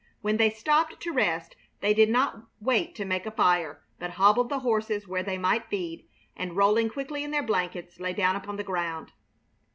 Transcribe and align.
When 0.21 0.37
they 0.37 0.49
stopped 0.49 0.99
to 1.01 1.11
rest 1.13 1.55
they 1.81 1.93
did 1.93 2.09
not 2.09 2.47
wait 2.59 2.95
to 2.95 3.05
make 3.05 3.27
a 3.27 3.31
fire, 3.31 3.83
but 3.99 4.13
hobbled 4.17 4.49
the 4.49 4.61
horses 4.61 5.07
where 5.07 5.21
they 5.21 5.37
might 5.37 5.69
feed, 5.69 6.07
and, 6.35 6.57
rolling 6.57 6.89
quickly 6.89 7.23
in 7.23 7.29
their 7.29 7.43
blankets, 7.43 7.99
lay 7.99 8.13
down 8.13 8.35
upon 8.35 8.55
the 8.55 8.63
ground. 8.63 9.11